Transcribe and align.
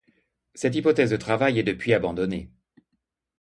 Cette 0.55 0.73
hypothèse 0.73 1.11
de 1.11 1.15
travail 1.17 1.59
est 1.59 1.63
depuis 1.63 1.93
abandonnée. 1.93 2.49